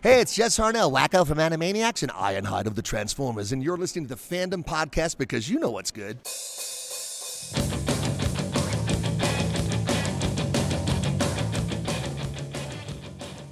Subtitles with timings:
[0.00, 4.06] Hey, it's Jess Harnell, Wakko from Animaniacs and Ironhide of the Transformers, and you're listening
[4.06, 6.18] to the Fandom Podcast because you know what's good.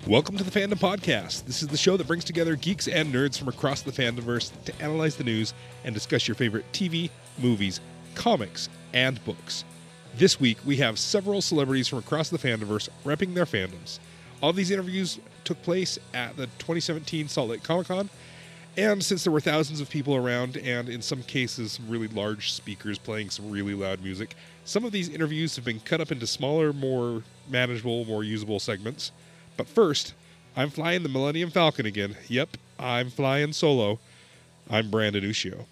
[0.07, 1.47] Welcome to the Fandom Podcast.
[1.47, 4.81] This is the show that brings together geeks and nerds from across the fandomverse to
[4.81, 5.53] analyze the news
[5.83, 7.81] and discuss your favorite TV, movies,
[8.15, 9.65] comics, and books.
[10.15, 13.99] This week, we have several celebrities from across the fandomverse repping their fandoms.
[14.41, 18.11] All these interviews took place at the 2017 Salt Lake Comic Con,
[18.77, 22.53] and since there were thousands of people around, and in some cases, some really large
[22.53, 24.35] speakers playing some really loud music,
[24.67, 29.13] some of these interviews have been cut up into smaller, more manageable, more usable segments.
[29.57, 30.13] But first,
[30.57, 32.17] I'm flying the Millennium Falcon again.
[32.29, 33.99] Yep, I'm flying solo.
[34.69, 35.65] I'm Brandon Ushio.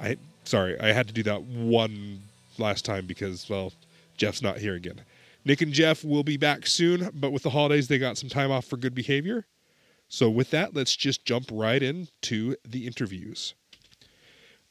[0.00, 2.22] I sorry, I had to do that one
[2.56, 3.72] last time because well,
[4.16, 5.00] Jeff's not here again.
[5.44, 8.50] Nick and Jeff will be back soon, but with the holidays they got some time
[8.50, 9.46] off for good behavior.
[10.08, 13.54] So with that, let's just jump right into the interviews.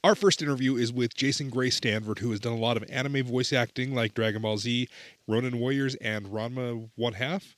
[0.04, 3.26] Our first interview is with Jason Gray Stanford, who has done a lot of anime
[3.26, 4.90] voice acting like Dragon Ball Z,
[5.28, 7.56] Ronin Warriors, and Ranma One Half.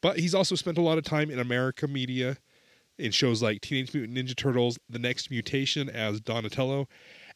[0.00, 2.38] But he's also spent a lot of time in America media
[2.98, 6.88] in shows like Teenage Mutant Ninja Turtles, The Next Mutation as Donatello,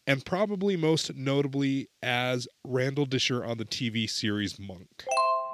[0.07, 5.05] and probably most notably as Randall Disher on the TV series Monk.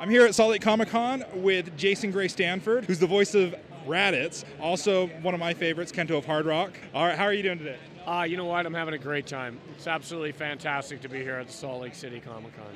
[0.05, 3.55] I'm here at Salt Lake Comic Con with Jason Gray Stanford, who's the voice of
[3.87, 6.73] Raditz, also one of my favorites, Kento of Hard Rock.
[6.93, 7.79] All right, how are you doing today?
[8.07, 8.67] Uh, you know what?
[8.67, 9.59] I'm having a great time.
[9.75, 12.67] It's absolutely fantastic to be here at the Salt Lake City Comic Con.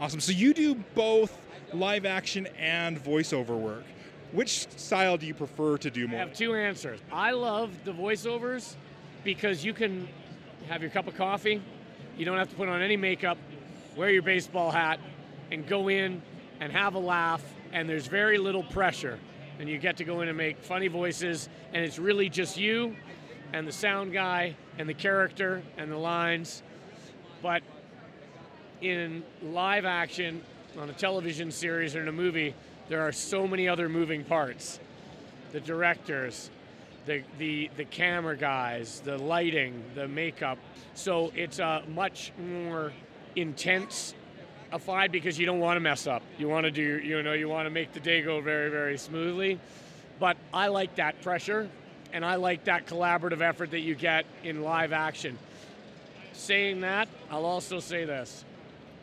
[0.00, 0.18] Awesome.
[0.18, 1.40] So you do both
[1.72, 3.84] live action and voiceover work.
[4.32, 6.18] Which style do you prefer to do more?
[6.18, 6.98] I have two answers.
[7.12, 8.74] I love the voiceovers
[9.22, 10.08] because you can
[10.68, 11.62] have your cup of coffee,
[12.18, 13.38] you don't have to put on any makeup,
[13.94, 14.98] wear your baseball hat,
[15.52, 16.22] and go in
[16.60, 19.18] and have a laugh, and there's very little pressure.
[19.58, 22.96] And you get to go in and make funny voices, and it's really just you
[23.52, 26.62] and the sound guy and the character and the lines.
[27.42, 27.62] But
[28.80, 30.42] in live action,
[30.78, 32.54] on a television series or in a movie,
[32.88, 34.78] there are so many other moving parts.
[35.52, 36.50] The directors,
[37.06, 40.58] the, the, the camera guys, the lighting, the makeup.
[40.94, 42.92] So it's a much more
[43.36, 44.14] intense
[44.72, 46.22] a fight because you don't want to mess up.
[46.38, 48.98] You want to do, you know, you want to make the day go very, very
[48.98, 49.58] smoothly.
[50.18, 51.68] But I like that pressure
[52.12, 55.38] and I like that collaborative effort that you get in live action.
[56.32, 58.44] Saying that, I'll also say this.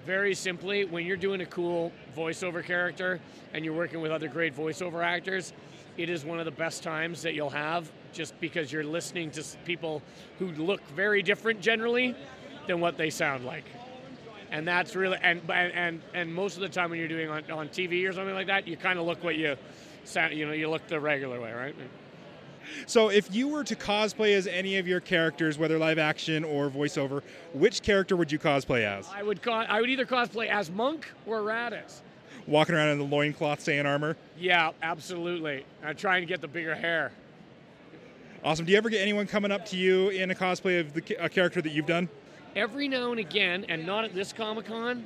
[0.06, 3.20] Very simply, when you're doing a cool voiceover character
[3.54, 5.54] and you're working with other great voiceover actors,
[5.98, 9.44] it is one of the best times that you'll have just because you're listening to
[9.66, 10.02] people
[10.40, 12.16] who look very different generally
[12.68, 13.66] than what they sound like.
[14.54, 17.70] And that's really and and and, most of the time when you're doing on, on
[17.70, 19.58] TV or something like that, you kind of look what you
[20.04, 21.76] sound, you know, you look the regular way, right?
[22.86, 26.70] So, if you were to cosplay as any of your characters, whether live action or
[26.70, 29.10] voiceover, which character would you cosplay as?
[29.12, 32.02] I would co- I would either cosplay as Monk or Raditz.
[32.46, 34.16] Walking around in the loincloth, Saiyan armor.
[34.38, 35.66] Yeah, absolutely.
[35.84, 37.12] I'm trying to get the bigger hair.
[38.44, 38.66] Awesome.
[38.66, 41.30] Do you ever get anyone coming up to you in a cosplay of the, a
[41.30, 42.08] character that you've done?
[42.56, 45.06] Every now and again, and not at this Comic Con,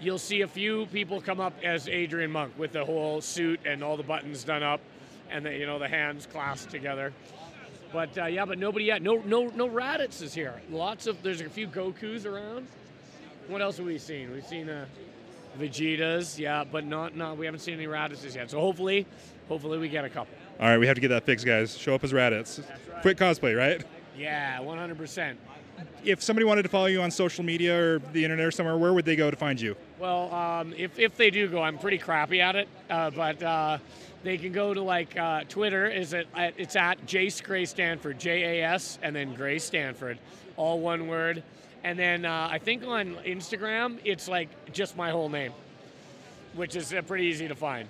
[0.00, 3.84] you'll see a few people come up as Adrian Monk with the whole suit and
[3.84, 4.80] all the buttons done up,
[5.30, 7.12] and the you know the hands clasped together.
[7.92, 9.02] But uh, yeah, but nobody yet.
[9.02, 10.60] No, no, no Raditz is here.
[10.70, 12.66] Lots of there's a few Goku's around.
[13.48, 14.32] What else have we seen?
[14.32, 14.86] We've seen uh,
[15.58, 18.50] Vegetas, yeah, but not not we haven't seen any Raditzes yet.
[18.50, 19.06] So hopefully,
[19.48, 20.34] hopefully we get a couple.
[20.58, 21.76] All right, we have to get that fixed, guys.
[21.76, 22.64] Show up as Raditz.
[23.02, 23.84] Quick cosplay, right?
[24.16, 25.36] Yeah, 100%.
[26.04, 28.92] If somebody wanted to follow you on social media or the internet or somewhere, where
[28.92, 29.76] would they go to find you?
[29.98, 33.78] Well, um, if, if they do go, I'm pretty crappy at it, uh, but uh,
[34.22, 35.86] they can go to like uh, Twitter.
[35.88, 36.28] Is it?
[36.36, 40.18] It's at Jace Gray Stanford, J A S, and then Gray Stanford,
[40.56, 41.42] all one word.
[41.84, 45.52] And then uh, I think on Instagram, it's like just my whole name,
[46.54, 47.88] which is uh, pretty easy to find.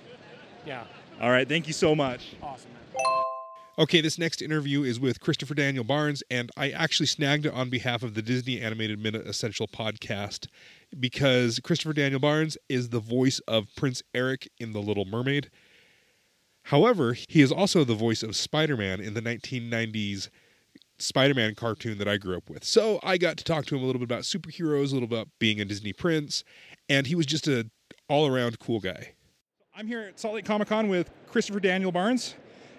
[0.67, 0.85] Yeah,
[1.21, 2.35] All right, thank you so much.
[2.43, 2.71] awesome.
[2.73, 3.23] Man.
[3.79, 7.69] Okay, this next interview is with Christopher Daniel Barnes, and I actually snagged it on
[7.69, 10.47] behalf of the Disney Animated Minute Essential podcast
[10.99, 15.51] because Christopher Daniel Barnes is the voice of Prince Eric in The Little Mermaid.
[16.63, 20.31] However, he is also the voice of Spider Man in the 1990s
[20.99, 22.65] Spider Man cartoon that I grew up with.
[22.65, 25.19] So I got to talk to him a little bit about superheroes, a little bit
[25.19, 26.45] about being a Disney prince,
[26.89, 27.69] and he was just a
[28.09, 29.13] all around cool guy.
[29.75, 32.37] I'm here at Salt Lake Comic Con with Christopher Daniel Barnes,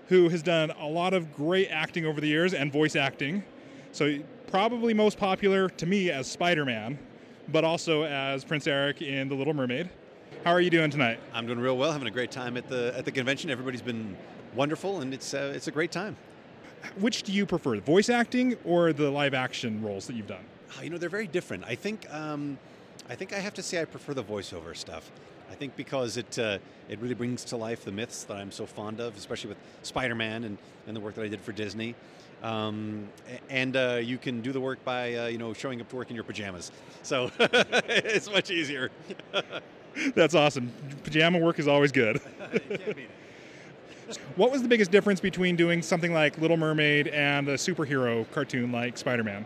[0.07, 3.43] who has done a lot of great acting over the years and voice acting.
[3.91, 6.97] So, probably most popular to me as Spider Man,
[7.49, 9.89] but also as Prince Eric in The Little Mermaid.
[10.43, 11.19] How are you doing tonight?
[11.33, 13.49] I'm doing real well, having a great time at the at the convention.
[13.49, 14.15] Everybody's been
[14.55, 16.15] wonderful, and it's uh, it's a great time.
[16.99, 20.45] Which do you prefer, voice acting or the live action roles that you've done?
[20.77, 21.63] Oh, you know, they're very different.
[21.65, 22.57] I think um,
[23.09, 25.11] I think I have to say I prefer the voiceover stuff.
[25.49, 26.59] I think because it uh,
[26.89, 30.43] it really brings to life the myths that I'm so fond of, especially with Spider-Man
[30.43, 30.57] and,
[30.87, 31.95] and the work that I did for Disney.
[32.43, 33.09] Um,
[33.49, 36.09] and uh, you can do the work by uh, you know showing up to work
[36.09, 36.71] in your pajamas,
[37.03, 38.91] so it's much easier.
[40.15, 40.71] That's awesome.
[41.03, 42.17] Pajama work is always good.
[44.35, 48.71] what was the biggest difference between doing something like Little Mermaid and a superhero cartoon
[48.71, 49.45] like Spider-Man?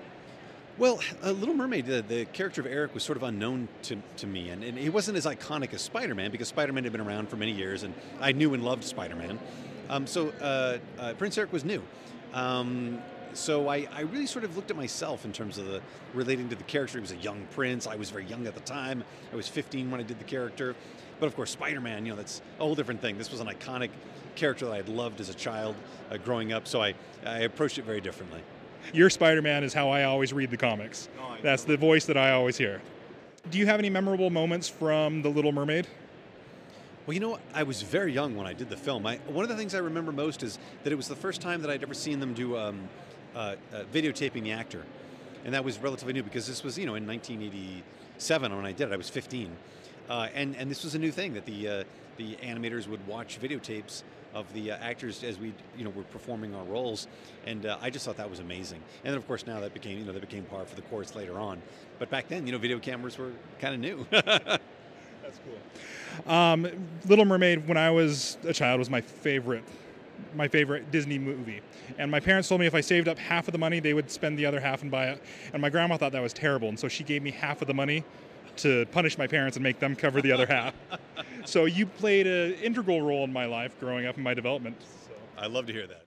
[0.82, 4.26] Well, uh, Little Mermaid, the, the, character of Eric was sort of unknown to, to
[4.26, 7.02] me, and, and he wasn't as iconic as Spider Man because Spider Man had been
[7.02, 9.38] around for many years, and I knew and loved Spider Man.
[9.92, 11.84] Um, so uh, uh, Prince Eric was new.
[12.34, 13.00] Um,
[13.34, 15.84] so I, I, really sort of looked at myself in terms of the
[16.16, 16.98] relating to the character.
[16.98, 17.86] He was a young prince.
[17.86, 19.04] I was very young at the time.
[19.32, 20.76] I was 15 when I did the character.
[21.20, 23.20] But of course, Spider-Man, you know, that's a whole different thing.
[23.20, 23.92] This was an iconic
[24.34, 25.76] character that I had loved as a child
[26.10, 26.68] uh, growing up.
[26.68, 28.42] So I, I approached it very differently.
[28.94, 31.10] Your Spider-Man is how I always read the comics.
[31.20, 32.82] Oh, that's the voice that I always hear.
[33.50, 35.88] Do you have any memorable moments from The Little Mermaid?
[37.08, 39.06] Well, you know, I was very young when I did the film.
[39.08, 41.62] I, one of the things I remember most is that it was the first time
[41.62, 42.88] that I'd ever seen them do um,
[43.36, 44.86] uh, uh, videotaping the actor,
[45.44, 48.90] and that was relatively new because this was, you know, in 1987 when I did
[48.90, 48.94] it.
[48.94, 49.52] I was 15,
[50.10, 51.84] uh, and and this was a new thing that the uh,
[52.18, 56.56] the animators would watch videotapes of the uh, actors as we you know were performing
[56.56, 57.08] our roles,
[57.46, 58.82] and uh, I just thought that was amazing.
[59.04, 61.16] And then of course now that became you know that became par for the course
[61.16, 61.62] later on,
[62.00, 64.06] but back then you know video cameras were kind of new.
[64.12, 65.40] That's
[66.26, 66.34] cool.
[66.34, 66.68] Um,
[67.06, 69.64] Little Mermaid, when I was a child, was my favorite,
[70.36, 71.62] my favorite Disney movie.
[71.98, 74.12] And my parents told me if I saved up half of the money, they would
[74.12, 75.24] spend the other half and buy it.
[75.54, 77.74] And my grandma thought that was terrible, and so she gave me half of the
[77.74, 78.04] money
[78.58, 80.74] to punish my parents and make them cover the other half.
[81.46, 84.76] so you played an integral role in my life growing up in my development.
[85.08, 85.14] So.
[85.38, 86.06] I love to hear that.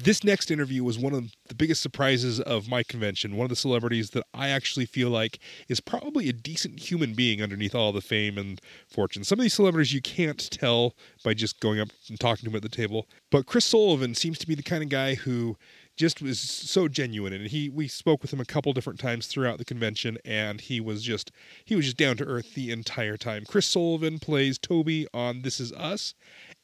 [0.00, 3.36] This next interview was one of the biggest surprises of my convention.
[3.36, 7.42] One of the celebrities that I actually feel like is probably a decent human being
[7.42, 9.24] underneath all the fame and fortune.
[9.24, 10.94] Some of these celebrities you can't tell
[11.24, 13.08] by just going up and talking to them at the table.
[13.32, 15.56] But Chris Sullivan seems to be the kind of guy who
[15.98, 19.58] just was so genuine and he we spoke with him a couple different times throughout
[19.58, 21.32] the convention and he was just
[21.64, 23.44] he was just down to earth the entire time.
[23.46, 26.14] Chris Sullivan plays Toby on This Is Us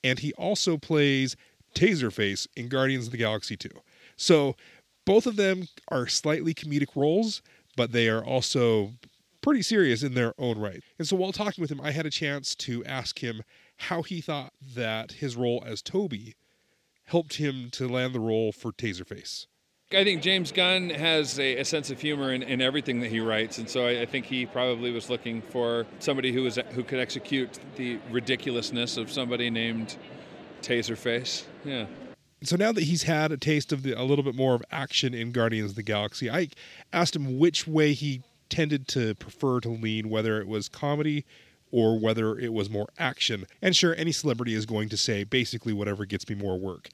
[0.03, 1.37] and he also plays
[1.75, 3.69] Taserface in Guardians of the Galaxy 2.
[4.17, 4.55] So
[5.05, 7.43] both of them are slightly comedic roles,
[7.77, 8.93] but they are also
[9.43, 10.83] pretty serious in their own right.
[10.99, 13.43] And so while talking with him, I had a chance to ask him
[13.77, 16.35] how he thought that his role as Toby
[17.05, 19.47] helped him to land the role for Taserface.
[19.93, 23.21] I think James Gunn has a, a sense of humor in, in, everything that he
[23.21, 26.83] writes, and so I, I, think he probably was looking for somebody who was who
[26.83, 29.97] could execute the ridiculousness of somebody named
[30.63, 31.45] Taserface.
[31.65, 31.87] Yeah.
[32.43, 35.15] So now that he's had a taste of the, a little bit more of action
[35.15, 36.49] in Guardians of the Galaxy, I
[36.93, 41.25] asked him which way he tended to prefer to lean, whether it was comedy
[41.75, 43.47] or whether it was more action.
[43.61, 46.89] And sure, any celebrity is going to say basically whatever gets me more work.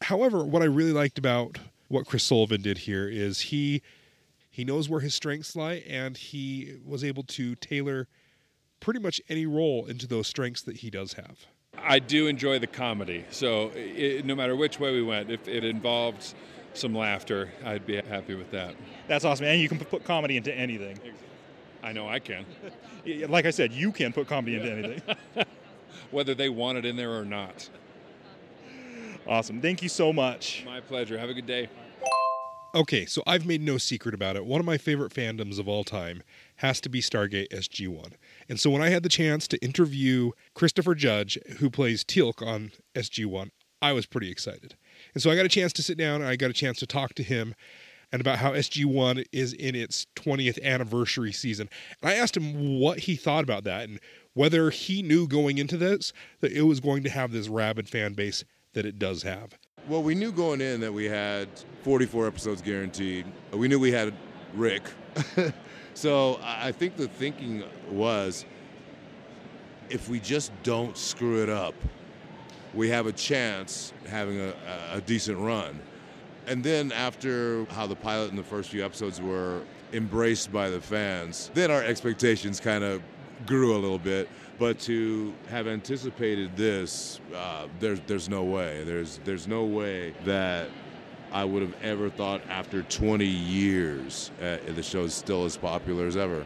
[0.00, 1.58] However, what I really liked about
[1.88, 3.82] what Chris Sullivan did here is he
[4.48, 8.08] he knows where his strengths lie and he was able to tailor
[8.80, 11.46] pretty much any role into those strengths that he does have.
[11.76, 13.26] I do enjoy the comedy.
[13.30, 16.34] So it, no matter which way we went, if it involved
[16.72, 18.74] some laughter, I'd be happy with that.
[19.08, 19.44] That's awesome.
[19.44, 20.98] And you can put comedy into anything.
[21.82, 22.44] I know I can.
[23.28, 25.02] like I said, you can put comedy into anything.
[26.10, 27.68] Whether they want it in there or not.
[29.26, 29.60] Awesome.
[29.60, 30.64] Thank you so much.
[30.66, 31.18] My pleasure.
[31.18, 31.68] Have a good day.
[32.74, 34.46] Okay, so I've made no secret about it.
[34.46, 36.22] One of my favorite fandoms of all time
[36.56, 38.12] has to be Stargate SG1.
[38.48, 42.72] And so when I had the chance to interview Christopher Judge, who plays Teal'c on
[42.94, 43.50] SG1,
[43.82, 44.76] I was pretty excited.
[45.12, 46.86] And so I got a chance to sit down and I got a chance to
[46.86, 47.54] talk to him
[48.12, 51.68] and about how SG1 is in its 20th anniversary season.
[52.02, 53.98] And I asked him what he thought about that and
[54.34, 58.12] whether he knew going into this that it was going to have this rabid fan
[58.12, 59.58] base that it does have.
[59.88, 61.48] Well, we knew going in that we had
[61.82, 63.26] 44 episodes guaranteed.
[63.52, 64.14] We knew we had
[64.54, 64.82] Rick.
[65.94, 68.44] so I think the thinking was
[69.90, 71.74] if we just don't screw it up,
[72.74, 74.54] we have a chance having a,
[74.92, 75.80] a decent run.
[76.46, 80.80] And then after how the pilot and the first few episodes were embraced by the
[80.80, 83.02] fans, then our expectations kind of
[83.46, 84.28] grew a little bit.
[84.58, 88.84] But to have anticipated this, uh, there's there's no way.
[88.84, 90.68] There's there's no way that
[91.32, 96.06] I would have ever thought after 20 years uh, the show is still as popular
[96.06, 96.44] as ever.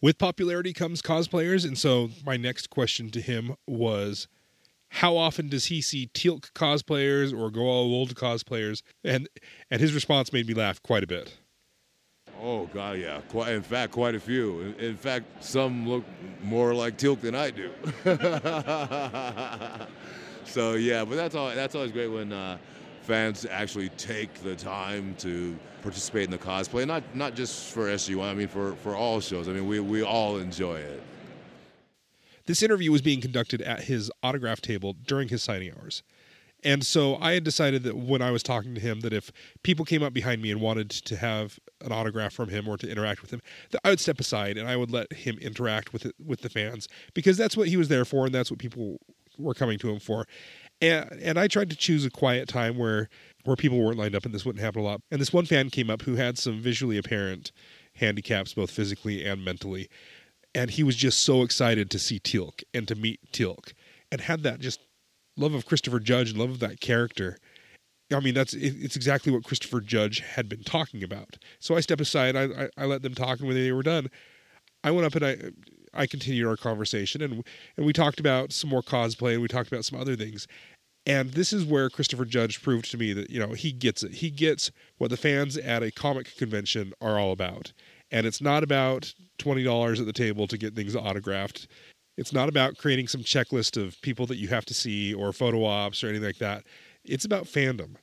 [0.00, 4.28] With popularity comes cosplayers, and so my next question to him was,
[4.90, 8.82] how often does he see Teal'c cosplayers or go all old cosplayers?
[9.04, 9.28] And
[9.70, 11.36] and his response made me laugh quite a bit.
[12.40, 13.20] Oh God, yeah.
[13.28, 14.60] Quite, in fact, quite a few.
[14.60, 16.04] In, in fact, some look
[16.42, 17.70] more like Teal'c than I do.
[20.44, 21.54] so yeah, but that's all.
[21.54, 22.58] That's always great when uh,
[23.02, 26.86] fans actually take the time to participate in the cosplay.
[26.86, 28.22] Not not just for SG1.
[28.22, 29.48] I mean, for for all shows.
[29.48, 31.02] I mean, we we all enjoy it.
[32.48, 36.02] This interview was being conducted at his autograph table during his signing hours.
[36.64, 39.30] And so I had decided that when I was talking to him, that if
[39.62, 42.90] people came up behind me and wanted to have an autograph from him or to
[42.90, 46.06] interact with him, that I would step aside and I would let him interact with
[46.06, 48.98] it, with the fans because that's what he was there for and that's what people
[49.36, 50.24] were coming to him for.
[50.80, 53.10] And and I tried to choose a quiet time where
[53.44, 55.02] where people weren't lined up and this wouldn't happen a lot.
[55.10, 57.52] And this one fan came up who had some visually apparent
[57.98, 59.90] handicaps, both physically and mentally,
[60.54, 63.72] and he was just so excited to see Teal'c and to meet Teal'c
[64.10, 64.80] and had that just
[65.36, 67.38] love of Christopher Judge and love of that character.
[68.12, 71.36] I mean, that's it's exactly what Christopher Judge had been talking about.
[71.60, 74.08] So I step aside, I, I, I let them talk, and when they were done,
[74.82, 75.36] I went up and I
[76.02, 77.44] I continued our conversation, and
[77.76, 80.46] and we talked about some more cosplay, and we talked about some other things.
[81.06, 84.14] And this is where Christopher Judge proved to me that you know he gets it.
[84.14, 87.72] He gets what the fans at a comic convention are all about,
[88.10, 91.68] and it's not about twenty dollars at the table to get things autographed.
[92.16, 95.64] It's not about creating some checklist of people that you have to see or photo
[95.64, 96.64] ops or anything like that.
[97.04, 97.96] It's about fandom.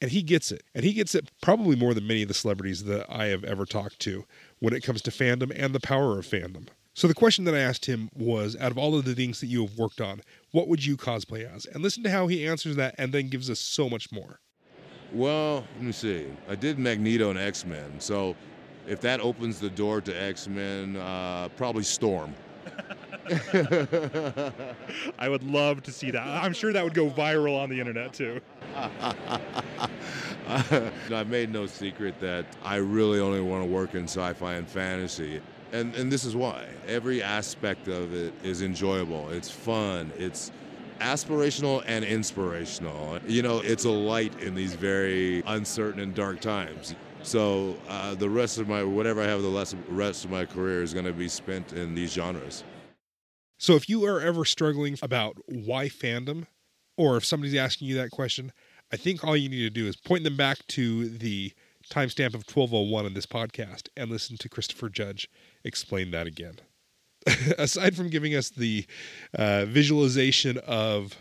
[0.00, 0.62] And he gets it.
[0.74, 3.66] And he gets it probably more than many of the celebrities that I have ever
[3.66, 4.24] talked to
[4.60, 6.68] when it comes to fandom and the power of fandom.
[6.94, 9.46] So the question that I asked him was out of all of the things that
[9.46, 11.66] you have worked on, what would you cosplay as?
[11.66, 14.40] And listen to how he answers that and then gives us so much more.
[15.12, 16.26] Well, let me see.
[16.48, 18.00] I did Magneto and X Men.
[18.00, 18.34] So
[18.88, 22.34] if that opens the door to X Men, uh, probably Storm.
[25.18, 26.26] I would love to see that.
[26.26, 28.40] I'm sure that would go viral on the internet too.
[30.48, 34.66] I've made no secret that I really only want to work in sci fi and
[34.66, 35.42] fantasy.
[35.72, 36.64] And, and this is why.
[36.86, 39.28] Every aspect of it is enjoyable.
[39.28, 40.10] It's fun.
[40.16, 40.50] It's
[41.00, 43.18] aspirational and inspirational.
[43.26, 46.94] You know, it's a light in these very uncertain and dark times.
[47.22, 50.94] So uh, the rest of my, whatever I have the rest of my career is
[50.94, 52.64] going to be spent in these genres.
[53.58, 56.46] So if you are ever struggling about why fandom,
[56.96, 58.52] or if somebody's asking you that question,
[58.92, 61.52] I think all you need to do is point them back to the
[61.90, 65.28] timestamp of 1201 in this podcast and listen to Christopher Judge
[65.64, 66.54] explain that again.
[67.58, 68.86] Aside from giving us the
[69.34, 71.16] uh, visualization of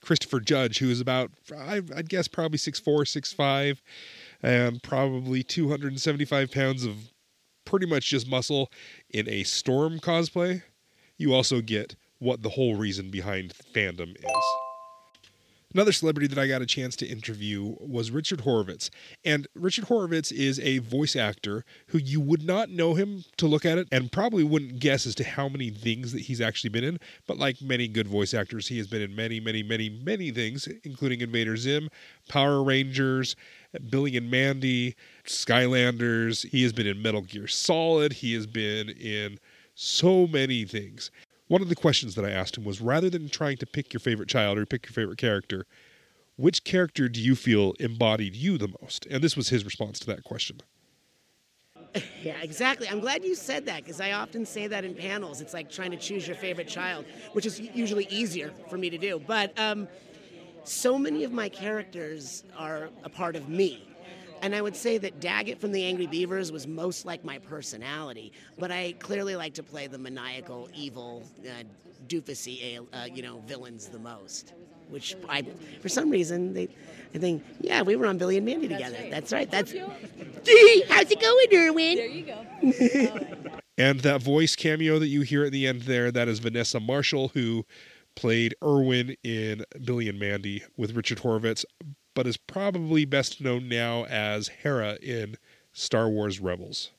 [0.00, 3.78] Christopher Judge, who is about, I'd guess, probably 6'4, 6'5,
[4.42, 7.12] and probably 275 pounds of
[7.64, 8.70] pretty much just muscle
[9.10, 10.62] in a Storm cosplay,
[11.16, 14.59] you also get what the whole reason behind fandom is.
[15.72, 18.90] Another celebrity that I got a chance to interview was Richard Horvitz.
[19.24, 23.64] And Richard Horvitz is a voice actor who you would not know him to look
[23.64, 26.82] at it and probably wouldn't guess as to how many things that he's actually been
[26.82, 26.98] in.
[27.28, 30.66] But like many good voice actors, he has been in many, many, many, many things,
[30.82, 31.88] including Invader Zim,
[32.28, 33.36] Power Rangers,
[33.90, 36.48] Billy and Mandy, Skylanders.
[36.48, 38.14] He has been in Metal Gear Solid.
[38.14, 39.38] He has been in
[39.76, 41.12] so many things.
[41.50, 43.98] One of the questions that I asked him was rather than trying to pick your
[43.98, 45.66] favorite child or pick your favorite character,
[46.36, 49.04] which character do you feel embodied you the most?
[49.06, 50.60] And this was his response to that question.
[52.22, 52.88] Yeah, exactly.
[52.88, 55.40] I'm glad you said that because I often say that in panels.
[55.40, 58.98] It's like trying to choose your favorite child, which is usually easier for me to
[58.98, 59.18] do.
[59.18, 59.88] But um,
[60.62, 63.89] so many of my characters are a part of me.
[64.42, 68.32] And I would say that Daggett from the Angry Beavers was most like my personality,
[68.58, 71.62] but I clearly like to play the maniacal, evil, uh,
[72.06, 74.54] doofusy, uh, you know, villains the most.
[74.88, 75.42] Which I,
[75.80, 76.68] for some reason, they,
[77.14, 78.96] I think, yeah, we were on Billy and Mandy together.
[79.08, 79.48] That's right.
[79.48, 79.70] That's.
[79.70, 81.96] Gee, how's it going, Irwin?
[81.96, 83.50] There you go.
[83.78, 87.28] and that voice cameo that you hear at the end there, that is Vanessa Marshall,
[87.28, 87.64] who
[88.16, 91.64] played Irwin in Billy and Mandy with Richard Horvitz
[92.14, 95.36] but is probably best known now as Hera in
[95.72, 96.90] Star Wars Rebels.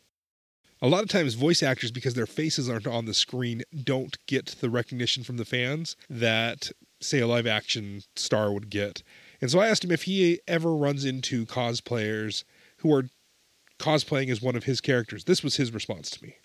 [0.81, 4.47] A lot of times, voice actors, because their faces aren't on the screen, don't get
[4.61, 9.03] the recognition from the fans that, say, a live action star would get.
[9.41, 12.43] And so I asked him if he ever runs into cosplayers
[12.77, 13.09] who are
[13.77, 15.25] cosplaying as one of his characters.
[15.25, 16.35] This was his response to me.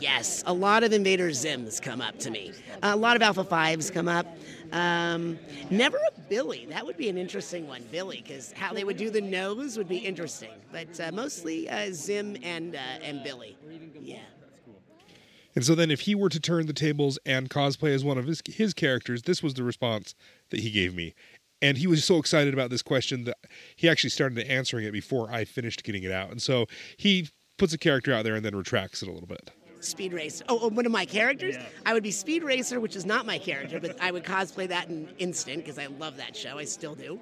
[0.00, 2.52] Yes, a lot of Invader Zims come up to me.
[2.82, 4.26] A lot of Alpha 5s come up.
[4.72, 5.38] Um,
[5.70, 6.66] never a Billy.
[6.70, 9.88] That would be an interesting one, Billy, because how they would do the nose would
[9.88, 10.50] be interesting.
[10.72, 13.56] But uh, mostly uh, Zim and, uh, and Billy.
[14.00, 14.18] Yeah.
[15.54, 18.26] And so then, if he were to turn the tables and cosplay as one of
[18.26, 20.14] his, his characters, this was the response
[20.50, 21.14] that he gave me.
[21.62, 23.38] And he was so excited about this question that
[23.74, 26.30] he actually started answering it before I finished getting it out.
[26.30, 26.66] And so
[26.98, 29.50] he puts a character out there and then retracts it a little bit.
[29.80, 30.44] Speed Racer.
[30.48, 31.56] Oh, oh, one of my characters?
[31.84, 34.88] I would be Speed Racer, which is not my character, but I would cosplay that
[34.88, 36.58] in instant because I love that show.
[36.58, 37.20] I still do.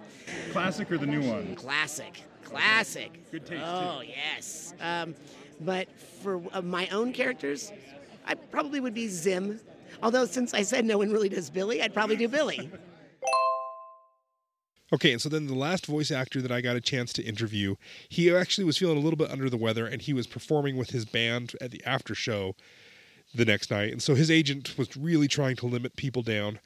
[0.53, 1.55] Classic or the new one?
[1.57, 2.23] Classic.
[2.45, 3.11] Classic.
[3.31, 4.75] Good taste, Oh, yes.
[4.81, 5.15] Um,
[5.61, 5.89] but
[6.23, 7.73] for uh, my own characters,
[8.27, 9.61] I probably would be Zim.
[10.03, 12.71] Although, since I said no one really does Billy, I'd probably do Billy.
[14.95, 17.75] Okay, and so then the last voice actor that I got a chance to interview,
[18.09, 20.91] he actually was feeling a little bit under the weather and he was performing with
[20.91, 22.55] his band at the after show
[23.35, 23.91] the next night.
[23.91, 26.61] And so his agent was really trying to limit people down.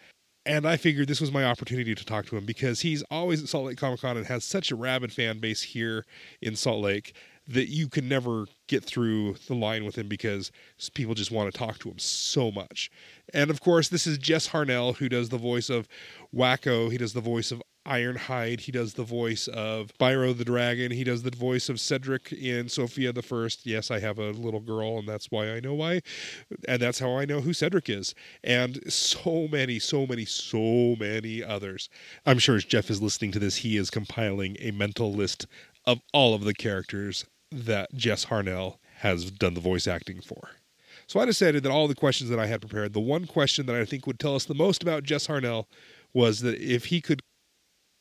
[0.44, 3.48] And I figured this was my opportunity to talk to him because he's always at
[3.48, 6.04] Salt Lake Comic Con and has such a rabid fan base here
[6.42, 7.14] in Salt Lake
[7.48, 10.52] that you can never get through the line with him because
[10.92, 12.90] people just want to talk to him so much.
[13.32, 15.88] And of course, this is Jess Harnell who does the voice of
[16.34, 16.92] Wakko.
[16.92, 18.60] He does the voice of Ironhide.
[18.60, 20.92] He does the voice of Spyro the Dragon.
[20.92, 23.66] He does the voice of Cedric in Sofia the First.
[23.66, 26.02] Yes, I have a little girl, and that's why I know why.
[26.66, 28.14] And that's how I know who Cedric is.
[28.44, 31.88] And so many, so many, so many others.
[32.26, 35.46] I'm sure as Jeff is listening to this, he is compiling a mental list
[35.86, 40.50] of all of the characters that Jess Harnell has done the voice acting for.
[41.06, 43.74] So I decided that all the questions that I had prepared, the one question that
[43.74, 45.64] I think would tell us the most about Jess Harnell
[46.12, 47.22] was that if he could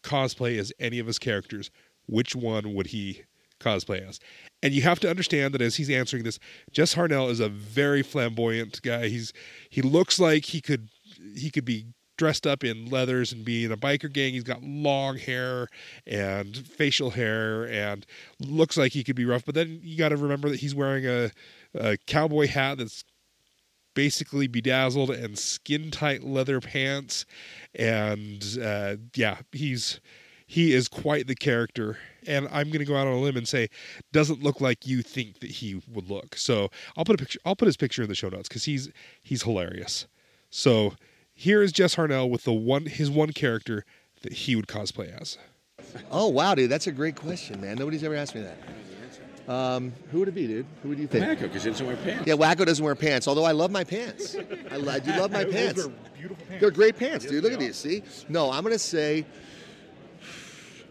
[0.07, 1.69] cosplay as any of his characters,
[2.07, 3.23] which one would he
[3.59, 4.19] cosplay as?
[4.63, 6.39] And you have to understand that as he's answering this,
[6.71, 9.07] Jess Harnell is a very flamboyant guy.
[9.07, 9.33] He's
[9.69, 10.89] he looks like he could
[11.35, 11.85] he could be
[12.17, 14.33] dressed up in leathers and be in a biker gang.
[14.33, 15.67] He's got long hair
[16.07, 18.05] and facial hair and
[18.39, 19.45] looks like he could be rough.
[19.45, 21.29] But then you got to remember that he's wearing a,
[21.75, 23.03] a cowboy hat that's
[23.97, 27.25] basically bedazzled and skin tight leather pants.
[27.73, 29.99] And uh, yeah, he's
[30.45, 31.97] he is quite the character.
[32.27, 33.69] And I'm going to go out on a limb and say,
[34.13, 36.37] doesn't look like you think that he would look.
[36.37, 37.39] So I'll put a picture.
[37.43, 38.91] I'll put his picture in the show notes because he's
[39.23, 40.05] he's hilarious.
[40.51, 40.93] So
[41.33, 43.83] here is Jess Harnell with the one his one character
[44.21, 45.39] that he would cosplay as.
[46.11, 47.77] Oh wow, dude, that's a great question, man.
[47.77, 48.57] Nobody's ever asked me that.
[49.47, 50.65] Um, who would it be, dude?
[50.83, 51.23] Who would you think?
[51.25, 52.27] Wakko, because he doesn't wear pants.
[52.27, 53.27] Yeah, Wakko doesn't wear pants.
[53.29, 54.35] Although I love my pants.
[54.69, 55.85] I, I do love my Those pants.
[55.85, 56.61] are beautiful pants.
[56.61, 57.43] They're great pants, Yes, dude.
[57.43, 57.65] Look they at are.
[57.67, 57.75] these.
[57.77, 58.03] See?
[58.27, 59.25] No, I'm gonna say.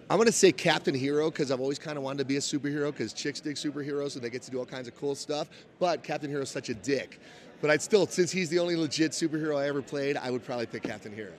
[0.09, 2.93] I'm gonna say Captain Hero because I've always kind of wanted to be a superhero
[2.93, 5.49] because chicks dig superheroes and they get to do all kinds of cool stuff.
[5.79, 7.21] But Captain Hero's such a dick.
[7.61, 10.67] But I'd still, since he's the only legit superhero I ever played, I would probably
[10.67, 11.33] pick Captain Hero.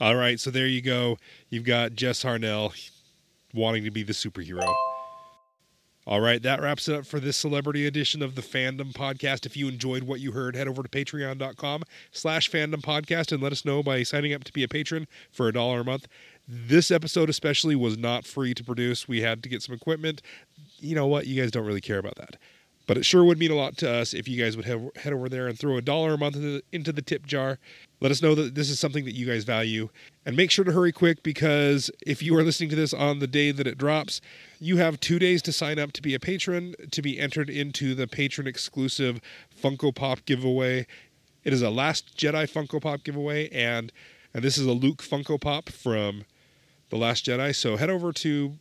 [0.00, 1.18] All right, so there you go.
[1.50, 2.72] You've got Jess Harnell
[3.52, 4.72] wanting to be the superhero.
[6.06, 9.46] All right, that wraps it up for this celebrity edition of the Fandom Podcast.
[9.46, 13.52] If you enjoyed what you heard, head over to patreon.com slash fandom podcast and let
[13.52, 16.06] us know by signing up to be a patron for a dollar a month.
[16.46, 19.08] This episode especially was not free to produce.
[19.08, 20.20] We had to get some equipment.
[20.78, 21.26] You know what?
[21.26, 22.36] You guys don't really care about that.
[22.86, 25.14] But it sure would mean a lot to us if you guys would have, head
[25.14, 27.58] over there and throw a dollar a month into the, into the tip jar.
[28.00, 29.88] Let us know that this is something that you guys value.
[30.26, 33.26] And make sure to hurry quick because if you are listening to this on the
[33.26, 34.20] day that it drops,
[34.58, 37.94] you have two days to sign up to be a patron to be entered into
[37.94, 39.20] the patron exclusive
[39.62, 40.86] Funko Pop giveaway.
[41.44, 43.92] It is a Last Jedi Funko Pop giveaway, and
[44.32, 46.24] and this is a Luke Funko Pop from
[46.90, 47.54] The Last Jedi.
[47.54, 48.54] So head over to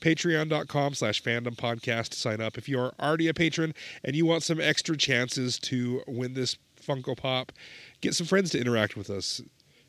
[0.00, 3.74] patreon.com slash fandom podcast to sign up if you are already a patron
[4.04, 6.56] and you want some extra chances to win this
[6.88, 7.52] funko pop
[8.00, 9.40] get some friends to interact with us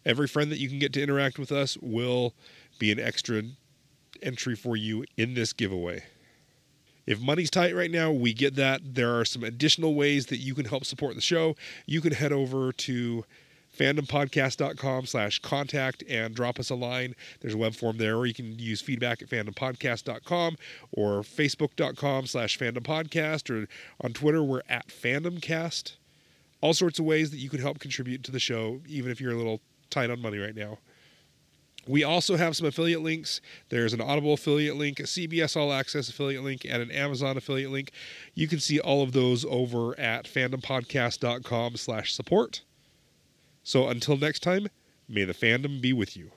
[0.06, 2.34] every friend that you can get to interact with us will
[2.78, 3.42] be an extra
[4.22, 6.04] entry for you in this giveaway
[7.10, 8.94] if money's tight right now, we get that.
[8.94, 11.56] There are some additional ways that you can help support the show.
[11.88, 13.26] You can head over to
[13.76, 17.16] fandompodcast.com slash contact and drop us a line.
[17.40, 20.58] There's a web form there, or you can use feedback at fandompodcast.com
[20.92, 23.68] or facebook.com slash fandompodcast, or
[24.02, 25.94] on Twitter, we're at fandomcast.
[26.62, 29.32] All sorts of ways that you can help contribute to the show, even if you're
[29.32, 30.78] a little tight on money right now.
[31.88, 33.42] We also have some affiliate links.
[33.70, 37.72] There's an Audible affiliate link, a CBS All Access affiliate link, and an Amazon affiliate
[37.72, 37.92] link.
[38.36, 42.62] You can see all of those over at fandompodcast.com slash support.
[43.64, 44.68] So until next time,
[45.08, 46.32] may the fandom be with you.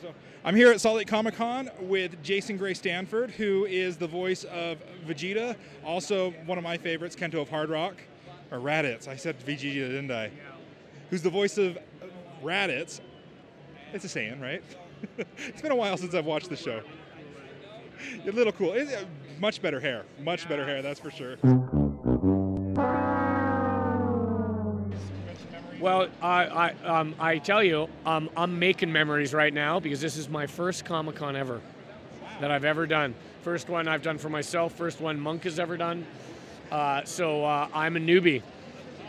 [0.00, 4.06] So I'm here at Salt Lake Comic Con with Jason Gray Stanford, who is the
[4.06, 7.96] voice of Vegeta, also one of my favorites, Kento of Hard Rock,
[8.50, 9.08] or Raditz.
[9.08, 10.30] I said Vegeta, didn't I?
[11.10, 11.76] Who's the voice of
[12.42, 13.00] Raditz.
[13.92, 14.62] It's a Saiyan, right?
[15.38, 16.80] it's been a while since I've watched the show.
[18.26, 18.72] A little cool.
[18.72, 19.04] It's, uh,
[19.38, 20.04] much better hair.
[20.20, 21.36] Much better hair, that's for sure.
[25.80, 30.18] Well, I, I, um, I tell you, um, I'm making memories right now because this
[30.18, 31.62] is my first Comic Con ever
[32.40, 33.14] that I've ever done.
[33.40, 36.04] First one I've done for myself, first one Monk has ever done.
[36.70, 38.42] Uh, so uh, I'm a newbie.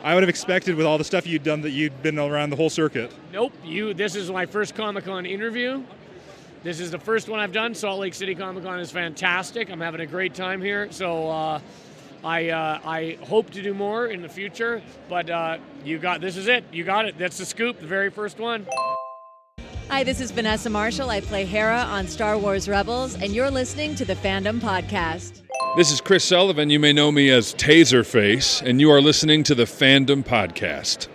[0.01, 2.55] I would have expected with all the stuff you'd done that you'd been around the
[2.55, 3.11] whole circuit.
[3.33, 3.93] Nope, you.
[3.93, 5.83] This is my first Comic Con interview.
[6.63, 7.75] This is the first one I've done.
[7.75, 9.69] Salt Lake City Comic Con is fantastic.
[9.69, 10.89] I'm having a great time here.
[10.91, 11.59] So uh,
[12.23, 14.81] I uh, I hope to do more in the future.
[15.09, 16.63] But uh, you got this is it.
[16.71, 17.17] You got it.
[17.17, 17.79] That's the scoop.
[17.79, 18.67] The very first one.
[19.89, 21.09] Hi, this is Vanessa Marshall.
[21.09, 25.41] I play Hera on Star Wars Rebels, and you're listening to the Fandom Podcast.
[25.75, 26.69] This is Chris Sullivan.
[26.69, 31.07] You may know me as Taserface, and you are listening to the Fandom Podcast.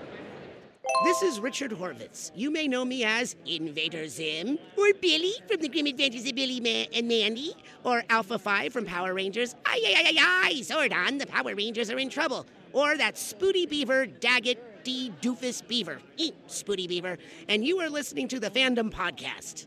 [1.18, 2.30] This is Richard Horvitz.
[2.34, 6.60] You may know me as Invader Zim, or Billy from the Grim Adventures of Billy
[6.60, 9.54] Ma- and Mandy, or Alpha 5 from Power Rangers.
[9.64, 12.44] Aye, aye, aye, aye, aye, Zordon, the Power Rangers are in trouble.
[12.74, 15.10] Or that Spooty Beaver, Daggett, D.
[15.22, 16.00] Doofus Beaver.
[16.18, 17.16] Eat, Spooty Beaver.
[17.48, 19.64] And you are listening to the Fandom Podcast.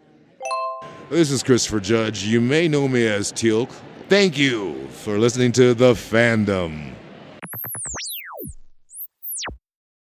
[1.10, 2.26] This is Christopher Judge.
[2.26, 3.72] You may know me as Teal'c.
[4.08, 6.94] Thank you for listening to The Fandom.